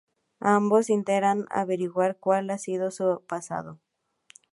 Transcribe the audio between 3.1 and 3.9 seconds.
pasado.